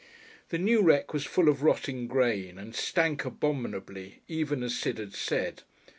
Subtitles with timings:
[0.49, 5.13] The new wreck was full of rotting grain, and smelt abominably, even as Sid had
[5.13, 5.61] said.